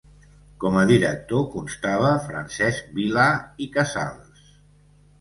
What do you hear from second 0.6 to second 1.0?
Com a